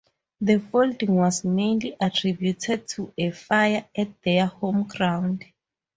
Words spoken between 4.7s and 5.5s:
ground.